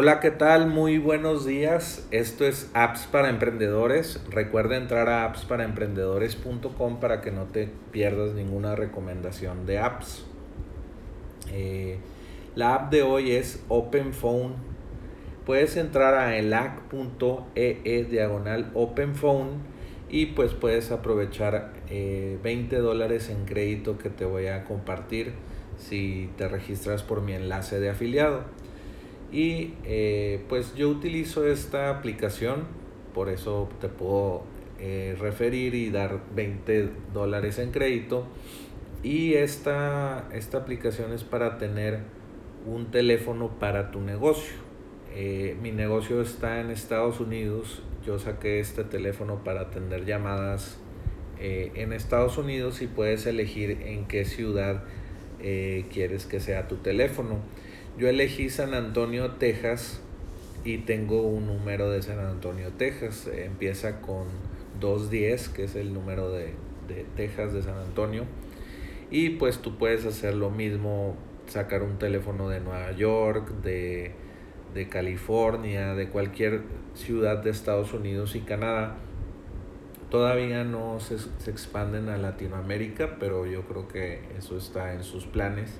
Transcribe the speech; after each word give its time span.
Hola, 0.00 0.20
¿qué 0.20 0.30
tal? 0.30 0.68
Muy 0.68 0.98
buenos 0.98 1.44
días. 1.44 2.06
Esto 2.12 2.46
es 2.46 2.70
Apps 2.72 3.08
para 3.10 3.30
Emprendedores. 3.30 4.22
Recuerda 4.30 4.76
entrar 4.76 5.08
a 5.08 5.24
appsparaemprendedores.com 5.24 7.00
para 7.00 7.20
que 7.20 7.32
no 7.32 7.46
te 7.46 7.68
pierdas 7.90 8.32
ninguna 8.32 8.76
recomendación 8.76 9.66
de 9.66 9.80
apps. 9.80 10.24
Eh, 11.52 11.98
la 12.54 12.76
app 12.76 12.92
de 12.92 13.02
hoy 13.02 13.32
es 13.32 13.64
OpenPhone. 13.66 14.54
Puedes 15.44 15.76
entrar 15.76 16.14
a 16.14 16.36
elac.ee 16.36 17.80
e 17.82 18.04
diagonal 18.04 18.70
OpenPhone 18.74 19.62
y 20.08 20.26
pues 20.26 20.54
puedes 20.54 20.92
aprovechar 20.92 21.72
20 21.90 22.46
eh, 22.46 22.78
dólares 22.78 23.30
en 23.30 23.46
crédito 23.46 23.98
que 23.98 24.10
te 24.10 24.24
voy 24.24 24.46
a 24.46 24.62
compartir 24.62 25.32
si 25.76 26.30
te 26.36 26.46
registras 26.46 27.02
por 27.02 27.20
mi 27.20 27.32
enlace 27.32 27.80
de 27.80 27.90
afiliado. 27.90 28.44
Y 29.30 29.74
eh, 29.84 30.42
pues 30.48 30.74
yo 30.74 30.88
utilizo 30.88 31.46
esta 31.46 31.90
aplicación, 31.90 32.64
por 33.14 33.28
eso 33.28 33.68
te 33.80 33.88
puedo 33.88 34.42
eh, 34.78 35.16
referir 35.20 35.74
y 35.74 35.90
dar 35.90 36.20
20 36.34 36.90
dólares 37.12 37.58
en 37.58 37.70
crédito. 37.70 38.26
Y 39.02 39.34
esta, 39.34 40.28
esta 40.32 40.58
aplicación 40.58 41.12
es 41.12 41.24
para 41.24 41.58
tener 41.58 42.00
un 42.66 42.90
teléfono 42.90 43.58
para 43.58 43.90
tu 43.90 44.00
negocio. 44.00 44.54
Eh, 45.14 45.56
mi 45.60 45.72
negocio 45.72 46.22
está 46.22 46.60
en 46.60 46.70
Estados 46.70 47.20
Unidos. 47.20 47.82
Yo 48.06 48.18
saqué 48.18 48.60
este 48.60 48.84
teléfono 48.84 49.44
para 49.44 49.62
atender 49.62 50.04
llamadas 50.04 50.78
en 51.40 51.92
Estados 51.92 52.36
Unidos 52.36 52.82
y 52.82 52.88
puedes 52.88 53.24
elegir 53.26 53.82
en 53.82 54.06
qué 54.06 54.24
ciudad 54.24 54.82
quieres 55.38 56.26
que 56.26 56.40
sea 56.40 56.66
tu 56.66 56.78
teléfono. 56.78 57.36
Yo 57.98 58.08
elegí 58.08 58.48
San 58.48 58.74
Antonio, 58.74 59.32
Texas 59.32 60.00
y 60.64 60.78
tengo 60.78 61.22
un 61.22 61.48
número 61.48 61.90
de 61.90 62.00
San 62.00 62.20
Antonio, 62.20 62.70
Texas. 62.78 63.26
Empieza 63.26 64.00
con 64.00 64.28
210, 64.78 65.48
que 65.48 65.64
es 65.64 65.74
el 65.74 65.92
número 65.92 66.30
de, 66.30 66.54
Texas 67.16 67.52
de 67.52 67.60
San 67.60 67.76
Antonio. 67.76 68.22
Y 69.10 69.30
pues 69.30 69.58
tú 69.58 69.78
puedes 69.78 70.06
hacer 70.06 70.34
lo 70.34 70.48
mismo, 70.48 71.16
sacar 71.48 71.82
un 71.82 71.98
teléfono 71.98 72.48
de 72.48 72.60
Nueva 72.60 72.92
York, 72.92 73.50
de, 73.64 74.14
California, 74.88 75.94
de 75.94 76.08
cualquier 76.08 76.60
ciudad 76.94 77.38
de 77.38 77.50
Estados 77.50 77.92
Unidos 77.94 78.36
y 78.36 78.42
Canadá. 78.42 78.94
Todavía 80.08 80.62
no 80.62 81.00
se, 81.00 81.18
se 81.18 81.50
expanden 81.50 82.10
a 82.10 82.16
Latinoamérica, 82.16 83.16
pero 83.18 83.44
yo 83.44 83.62
creo 83.62 83.88
que 83.88 84.20
eso 84.38 84.56
está 84.56 84.94
en 84.94 85.02
sus 85.02 85.26
planes. 85.26 85.72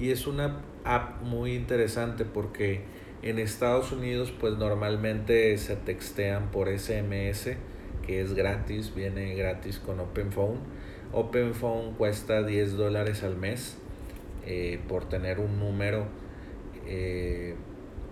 Y 0.00 0.10
es 0.10 0.26
una 0.26 0.56
app 0.86 1.22
muy 1.22 1.54
interesante 1.54 2.24
porque 2.24 2.82
en 3.22 3.38
Estados 3.38 3.92
Unidos 3.92 4.32
pues 4.38 4.56
normalmente 4.56 5.56
se 5.58 5.76
textean 5.76 6.50
por 6.50 6.68
SMS 6.68 7.56
que 8.06 8.20
es 8.20 8.34
gratis, 8.34 8.94
viene 8.94 9.34
gratis 9.34 9.78
con 9.78 9.98
OpenPhone. 10.00 10.60
OpenPhone 11.12 11.94
cuesta 11.94 12.42
10 12.42 12.76
dólares 12.76 13.22
al 13.24 13.36
mes 13.36 13.78
eh, 14.46 14.78
por 14.88 15.08
tener 15.08 15.40
un 15.40 15.58
número, 15.58 16.06
eh, 16.86 17.56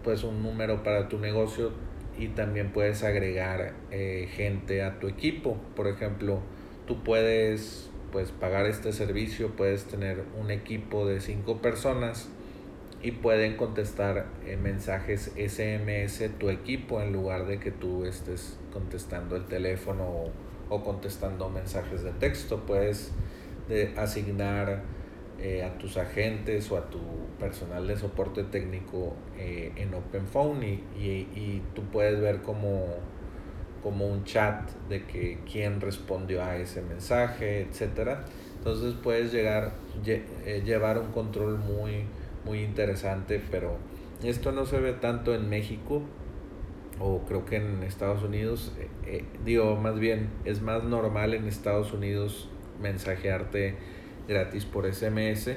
pues 0.02 0.24
un 0.24 0.42
número 0.42 0.82
para 0.82 1.08
tu 1.08 1.18
negocio 1.18 1.72
y 2.18 2.28
también 2.28 2.72
puedes 2.72 3.04
agregar 3.04 3.74
eh, 3.90 4.28
gente 4.32 4.82
a 4.82 4.98
tu 4.98 5.06
equipo. 5.06 5.56
Por 5.76 5.86
ejemplo, 5.86 6.40
tú 6.86 7.04
puedes 7.04 7.90
pues 8.10 8.30
pagar 8.30 8.66
este 8.66 8.92
servicio, 8.92 9.50
puedes 9.56 9.84
tener 9.84 10.24
un 10.40 10.50
equipo 10.50 11.06
de 11.06 11.20
5 11.20 11.60
personas 11.60 12.28
y 13.04 13.10
pueden 13.12 13.58
contestar 13.58 14.24
en 14.46 14.62
mensajes 14.62 15.30
SMS 15.36 16.30
tu 16.38 16.48
equipo 16.48 17.02
en 17.02 17.12
lugar 17.12 17.46
de 17.46 17.60
que 17.60 17.70
tú 17.70 18.06
estés 18.06 18.58
contestando 18.72 19.36
el 19.36 19.44
teléfono 19.44 20.32
o, 20.70 20.82
contestando 20.82 21.50
mensajes 21.50 22.02
de 22.02 22.12
texto. 22.12 22.64
Puedes 22.64 23.12
asignar 23.98 24.82
eh, 25.38 25.62
a 25.62 25.76
tus 25.76 25.98
agentes 25.98 26.70
o 26.70 26.78
a 26.78 26.88
tu 26.88 26.98
personal 27.38 27.86
de 27.86 27.96
soporte 27.96 28.42
técnico 28.44 29.14
eh, 29.38 29.72
en 29.76 29.92
OpenPhone 29.92 30.64
y, 30.64 30.82
y, 30.96 31.62
tú 31.74 31.82
puedes 31.84 32.18
ver 32.18 32.40
como, 32.40 32.86
como 33.82 34.06
un 34.06 34.24
chat 34.24 34.70
de 34.88 35.04
que 35.04 35.40
quién 35.50 35.82
respondió 35.82 36.42
a 36.42 36.56
ese 36.56 36.80
mensaje, 36.80 37.60
etcétera. 37.60 38.24
Entonces 38.56 38.94
puedes 38.94 39.30
llegar, 39.30 39.74
eh, 40.06 40.62
llevar 40.64 40.98
un 40.98 41.12
control 41.12 41.58
muy 41.58 42.06
muy 42.44 42.62
interesante, 42.62 43.42
pero 43.50 43.78
esto 44.22 44.52
no 44.52 44.66
se 44.66 44.80
ve 44.80 44.92
tanto 44.92 45.34
en 45.34 45.48
México 45.48 46.02
o 47.00 47.24
creo 47.26 47.44
que 47.44 47.56
en 47.56 47.82
Estados 47.82 48.22
Unidos, 48.22 48.72
eh, 48.78 48.88
eh, 49.06 49.24
digo 49.44 49.76
más 49.76 49.98
bien, 49.98 50.28
es 50.44 50.62
más 50.62 50.84
normal 50.84 51.34
en 51.34 51.46
Estados 51.46 51.92
Unidos 51.92 52.48
mensajearte 52.80 53.76
gratis 54.28 54.64
por 54.64 54.86
SMS, 54.86 55.56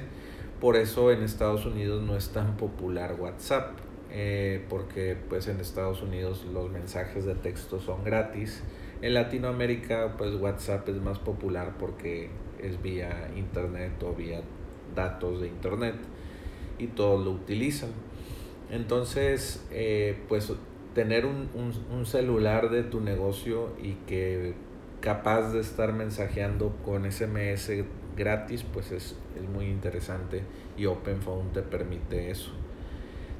por 0.60 0.76
eso 0.76 1.12
en 1.12 1.22
Estados 1.22 1.64
Unidos 1.66 2.02
no 2.02 2.16
es 2.16 2.30
tan 2.30 2.56
popular 2.56 3.16
WhatsApp, 3.18 3.78
eh, 4.10 4.64
porque 4.68 5.16
pues 5.28 5.46
en 5.48 5.60
Estados 5.60 6.02
Unidos 6.02 6.46
los 6.52 6.70
mensajes 6.70 7.24
de 7.24 7.34
texto 7.34 7.78
son 7.78 8.02
gratis, 8.02 8.62
en 9.00 9.14
Latinoamérica 9.14 10.16
pues 10.18 10.34
WhatsApp 10.34 10.88
es 10.88 10.96
más 10.96 11.20
popular 11.20 11.74
porque 11.78 12.30
es 12.60 12.82
vía 12.82 13.30
internet 13.36 14.02
o 14.02 14.12
vía 14.12 14.42
datos 14.96 15.40
de 15.40 15.46
internet 15.46 15.94
y 16.78 16.88
todos 16.88 17.24
lo 17.24 17.32
utilizan. 17.32 17.90
Entonces, 18.70 19.64
eh, 19.70 20.18
pues 20.28 20.52
tener 20.94 21.26
un, 21.26 21.48
un, 21.54 22.06
celular 22.06 22.70
de 22.70 22.82
tu 22.82 23.00
negocio 23.00 23.70
y 23.80 23.92
que 24.06 24.54
capaz 25.00 25.52
de 25.52 25.60
estar 25.60 25.92
mensajeando 25.92 26.74
con 26.84 27.10
SMS 27.10 27.70
gratis, 28.16 28.64
pues 28.64 28.90
es, 28.90 29.16
es 29.36 29.48
muy 29.48 29.66
interesante 29.66 30.42
y 30.76 30.86
OpenPhone 30.86 31.52
te 31.52 31.62
permite 31.62 32.30
eso. 32.30 32.50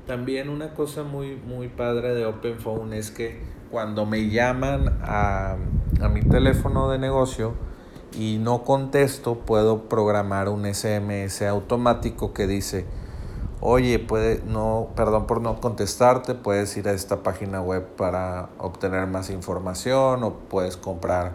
También 0.07 0.49
una 0.49 0.73
cosa 0.73 1.03
muy, 1.03 1.37
muy 1.37 1.69
padre 1.69 2.15
de 2.15 2.25
OpenPhone 2.25 2.93
es 2.95 3.11
que 3.11 3.41
cuando 3.71 4.07
me 4.07 4.31
llaman 4.31 4.99
a, 5.03 5.57
a 6.01 6.09
mi 6.09 6.23
teléfono 6.23 6.91
de 6.91 6.99
negocio, 6.99 7.55
y 8.17 8.39
no 8.39 8.65
contesto, 8.65 9.41
puedo 9.41 9.89
programar 9.89 10.49
un 10.49 10.65
SMS 10.73 11.43
automático 11.43 12.33
que 12.33 12.47
dice, 12.47 12.87
oye, 13.61 13.99
puede, 13.99 14.43
no, 14.47 14.89
perdón 14.95 15.27
por 15.27 15.41
no 15.41 15.61
contestarte, 15.61 16.35
puedes 16.35 16.77
ir 16.77 16.89
a 16.89 16.93
esta 16.93 17.23
página 17.23 17.61
web 17.61 17.87
para 17.97 18.49
obtener 18.59 19.07
más 19.07 19.31
información 19.31 20.23
o 20.23 20.35
puedes 20.35 20.77
comprar 20.77 21.33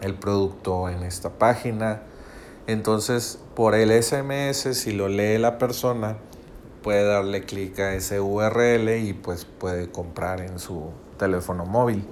el 0.00 0.14
producto 0.14 0.88
en 0.88 1.02
esta 1.02 1.30
página. 1.30 2.02
Entonces, 2.66 3.38
por 3.54 3.74
el 3.74 3.90
SMS, 4.02 4.76
si 4.76 4.92
lo 4.92 5.08
lee 5.08 5.38
la 5.38 5.58
persona, 5.58 6.16
puede 6.82 7.04
darle 7.04 7.44
clic 7.44 7.78
a 7.78 7.94
ese 7.94 8.20
URL 8.20 8.96
y 8.98 9.12
pues 9.12 9.44
puede 9.44 9.90
comprar 9.90 10.40
en 10.40 10.58
su 10.58 10.90
teléfono 11.18 11.64
móvil. 11.64 12.06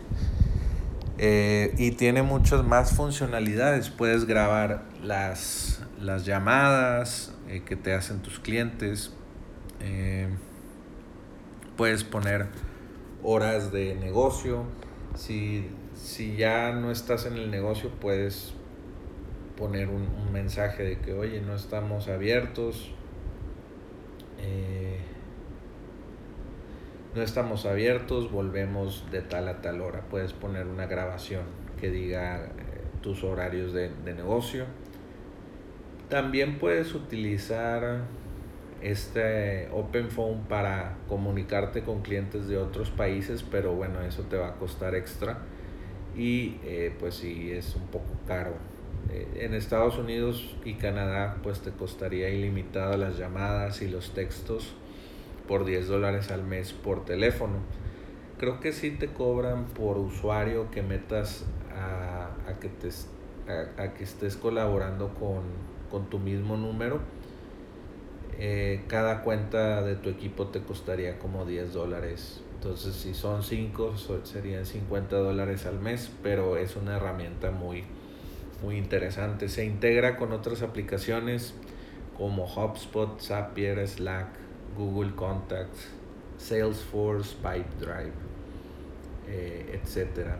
Eh, 1.19 1.75
y 1.79 1.93
tiene 1.93 2.23
muchas 2.23 2.65
más 2.65 2.93
funcionalidades. 2.93 3.91
Puedes 3.91 4.25
grabar 4.25 4.83
las, 5.03 5.81
las 6.05 6.27
llamadas, 6.27 7.35
eh, 7.49 7.63
que 7.65 7.77
te 7.77 7.95
hacen 7.95 8.21
tus 8.21 8.39
clientes. 8.39 9.13
Eh, 9.81 10.29
puedes 11.77 12.05
poner 12.05 12.47
horas 13.23 13.73
de 13.73 13.95
negocio. 13.95 14.65
Si, 15.15 15.71
ya 16.37 16.73
no 16.73 16.91
estás 16.91 17.27
en 17.27 17.35
el 17.35 17.51
negocio, 17.51 17.91
puedes 18.01 18.53
poner 19.57 19.89
un, 19.89 20.33
mensaje 20.33 20.83
de 20.83 20.99
que, 20.99 21.15
oye, 21.15 21.41
no 21.41 21.55
estamos 21.55 22.09
abiertos. 22.09 22.93
Eh, 24.39 24.99
no 27.15 27.23
estamos 27.23 27.65
abiertos, 27.65 28.31
volvemos 28.31 29.07
de 29.11 29.23
tal 29.23 29.49
a 29.49 29.63
tal 29.63 29.81
hora. 29.81 30.03
Puedes 30.11 30.33
poner 30.33 30.67
una 30.67 30.87
grabación 30.87 31.45
que 31.81 31.91
diga 31.91 32.51
tus 33.01 33.23
horarios 33.23 33.73
de 33.73 33.91
negocio 34.05 34.67
también 36.09 36.59
puedes 36.59 36.95
utilizar 36.95 38.03
este 38.83 39.69
OpenPhone 39.73 40.45
para 40.49 40.99
comunicarte 41.09 41.83
con 41.83 42.03
clientes 42.03 42.49
de 42.49 42.59
otros 42.59 42.91
países, 42.91 43.43
pero 43.43 43.75
bueno, 43.75 44.03
eso 44.03 44.23
te 44.25 44.37
va 44.37 44.49
a 44.49 44.55
costar 44.57 44.95
extra 44.95 45.39
y 46.15 46.59
eh, 46.65 46.95
pues 47.01 47.15
sí 47.15 47.51
es 47.51 47.75
un 47.75 47.87
poco 47.87 48.11
caro. 48.27 48.55
Eh, 49.11 49.41
en 49.41 49.55
Estados 49.55 49.97
Unidos 49.99 50.57
y 50.65 50.75
Canadá 50.75 51.39
pues 51.43 51.61
te 51.61 51.71
costaría 51.71 52.29
ilimitado 52.29 52.97
las 52.97 53.19
llamadas 53.19 53.81
y 53.81 53.89
los 53.89 54.13
textos 54.13 54.75
por 55.49 55.65
10 55.65 55.89
dólares 55.89 56.31
al 56.31 56.45
mes 56.45 56.73
por 56.73 57.07
teléfono. 57.07 57.57
Creo 58.39 58.61
que 58.61 58.73
sí 58.73 58.91
te 58.91 59.09
cobran 59.09 59.67
por 59.67 59.97
usuario 59.97 60.71
que 60.71 60.83
metas 60.83 61.47
a, 61.75 62.29
que, 62.61 62.69
te, 62.69 62.91
a 63.51 63.95
que 63.95 64.05
estés 64.05 64.37
colaborando 64.37 65.15
con 65.15 65.43
con 65.95 66.11
tu 66.11 66.19
mismo 66.19 66.57
número. 66.57 67.01
eh, 68.39 68.85
cada 68.89 69.23
cuenta 69.23 69.83
de 69.83 69.95
tu 69.97 70.11
equipo 70.11 70.49
te 70.49 70.63
costaría 70.63 71.19
como 71.19 71.45
10 71.47 71.73
dólares. 71.73 72.43
Entonces, 72.55 72.95
si 72.97 73.15
son 73.15 73.43
5, 73.43 73.95
serían 74.25 74.67
50 74.67 75.17
dólares 75.17 75.67
al 75.67 75.79
mes, 75.81 76.11
pero 76.23 76.57
es 76.57 76.77
una 76.77 76.97
herramienta 76.97 77.51
muy, 77.53 77.85
muy 78.63 78.77
interesante. 78.77 79.49
Se 79.49 79.65
integra 79.65 80.17
con 80.17 80.33
otras 80.33 80.63
aplicaciones 80.63 81.55
como 82.17 82.45
HubSpot, 82.47 83.21
Zapier, 83.21 83.87
Slack, 83.87 84.29
Google 84.77 85.15
Contacts, 85.15 85.89
Salesforce, 86.39 87.37
Pipedrive, 87.37 88.13
eh, 89.29 89.81
etc. 89.83 90.39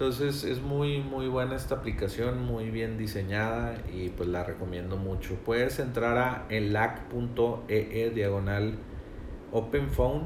Entonces 0.00 0.44
es 0.44 0.62
muy 0.62 1.02
muy 1.02 1.28
buena 1.28 1.56
esta 1.56 1.74
aplicación, 1.74 2.42
muy 2.42 2.70
bien 2.70 2.96
diseñada 2.96 3.76
y 3.92 4.08
pues 4.08 4.30
la 4.30 4.42
recomiendo 4.42 4.96
mucho. 4.96 5.34
Puedes 5.44 5.78
entrar 5.78 6.16
a 6.16 6.46
elac.ee 6.48 8.06
e 8.06 8.08
diagonal 8.08 8.78
OpenPhone 9.52 10.22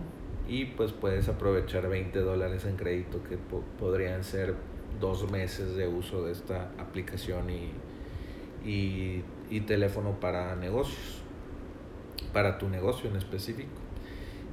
y 0.49 0.67
pues 0.67 0.93
puedes 0.93 1.29
aprovechar 1.29 1.88
20 1.88 2.21
dólares 2.21 2.67
en 2.67 2.76
crédito 2.76 3.21
que 3.25 3.37
podrían 3.37 4.23
ser 4.23 4.55
dos 5.00 5.29
meses 5.32 5.75
de 5.75 5.88
uso 5.88 6.25
de 6.25 6.31
esta 6.31 6.71
aplicación 6.79 7.50
y, 7.50 9.25
y 9.50 9.61
teléfono 9.62 10.21
para 10.21 10.55
negocios, 10.55 11.21
para 12.32 12.59
tu 12.59 12.69
negocio 12.69 13.11
en 13.11 13.17
específico. 13.17 13.73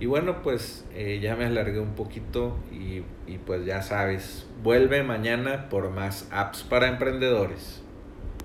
Y 0.01 0.07
bueno, 0.07 0.42
pues 0.42 0.83
eh, 0.95 1.19
ya 1.21 1.36
me 1.36 1.45
alargué 1.45 1.80
un 1.80 1.94
poquito 1.94 2.57
y, 2.71 3.03
y 3.31 3.38
pues 3.38 3.63
ya 3.68 3.83
sabes, 3.83 4.48
vuelve 4.63 5.03
mañana 5.03 5.69
por 5.69 5.92
más 5.92 6.27
apps 6.31 6.63
para 6.63 6.88
emprendedores. 6.88 7.83